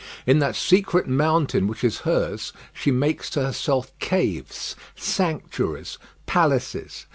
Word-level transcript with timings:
In 0.25 0.39
that 0.39 0.55
secret 0.55 1.07
mountain 1.07 1.67
which 1.67 1.83
is 1.83 1.99
hers, 2.09 2.53
she 2.73 2.89
makes 2.89 3.29
to 3.29 3.45
herself 3.45 3.91
caves, 3.99 4.75
sanctuaries, 4.95 5.99
palaces. 6.25 7.05